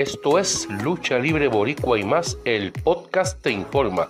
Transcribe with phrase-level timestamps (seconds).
[0.00, 4.08] Esto es Lucha Libre Boricua y más, el podcast te informa.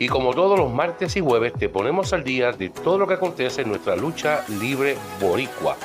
[0.00, 3.14] Y como todos los martes y jueves te ponemos al día de todo lo que
[3.14, 5.76] acontece en nuestra lucha libre boricua.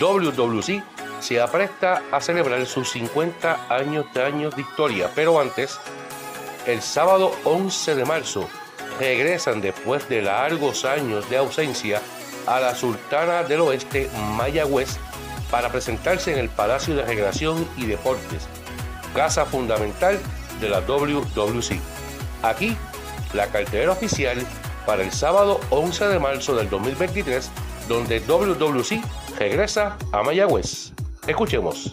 [0.00, 0.82] WWC
[1.20, 5.78] se apresta a celebrar sus 50 años de años de historia, pero antes,
[6.66, 8.48] el sábado 11 de marzo,
[8.98, 12.00] regresan después de largos años de ausencia
[12.46, 14.08] a la Sultana del Oeste,
[14.38, 14.96] Mayagüez,
[15.50, 18.48] para presentarse en el Palacio de Recreación y Deportes,
[19.14, 20.18] casa fundamental
[20.60, 21.78] de la WWC.
[22.42, 22.76] Aquí,
[23.32, 24.38] la cartelera oficial
[24.86, 27.50] para el sábado 11 de marzo del 2023,
[27.88, 29.02] donde WWC
[29.38, 30.92] regresa a Mayagüez.
[31.26, 31.92] Escuchemos.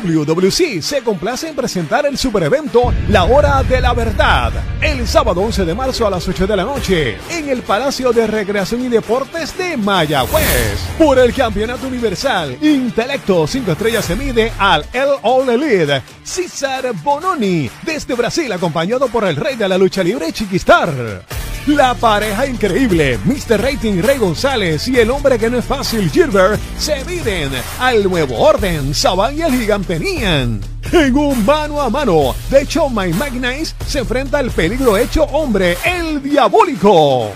[0.00, 5.64] WWC se complace en presentar el superevento La Hora de la Verdad, el sábado 11
[5.64, 9.56] de marzo a las 8 de la noche, en el Palacio de Recreación y Deportes
[9.56, 10.80] de Mayagüez.
[10.98, 17.70] Por el Campeonato Universal, Intelecto 5 estrellas se mide al El All Elite, César Bononi,
[17.82, 21.26] desde Brasil, acompañado por el rey de la lucha libre, Chiquistar.
[21.66, 23.60] La pareja increíble, Mr.
[23.60, 27.50] Rating Rey González y el hombre que no es fácil, Gilbert, se miden
[27.80, 28.94] al nuevo orden.
[28.94, 30.60] Saban y el gigante Nian.
[30.92, 35.76] En un mano a mano, de hecho, My Magnais se enfrenta al peligro hecho hombre,
[35.84, 37.32] el diabólico.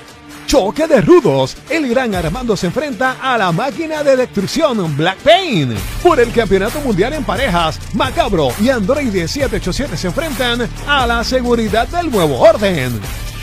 [0.47, 1.56] Choque de rudos.
[1.69, 5.75] El gran Armando se enfrenta a la máquina de destrucción Black Pain.
[6.05, 11.89] Por el campeonato mundial en parejas, Macabro y Android 787 se enfrentan a la seguridad
[11.89, 13.00] del nuevo orden.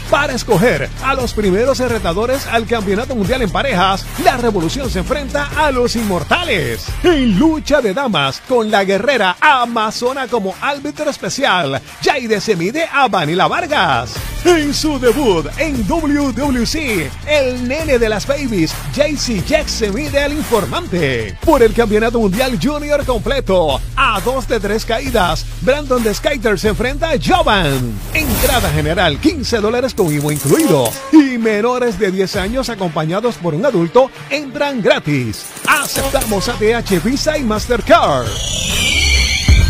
[0.09, 5.49] Para escoger a los primeros retadores al Campeonato Mundial en Parejas, la Revolución se enfrenta
[5.57, 6.87] a los Inmortales.
[7.03, 13.09] En lucha de damas, con la guerrera Amazona como árbitro especial, Jaide se mide a
[13.09, 14.36] Vanilla Vargas.
[14.45, 20.33] En su debut en WWC, el nene de las babies, JC Jack se mide al
[20.33, 21.37] informante.
[21.43, 26.69] Por el Campeonato Mundial Junior completo, a dos de tres caídas, Brandon de Skyter se
[26.69, 27.93] enfrenta a Jovan.
[28.13, 30.91] Entrada general, 15 dólares con IVA incluido.
[31.11, 35.45] Y menores de 10 años acompañados por un adulto entran gratis.
[35.67, 38.27] Aceptamos ATH Visa y Mastercard.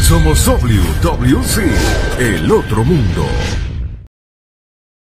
[0.01, 3.25] Somos WWC, el otro mundo.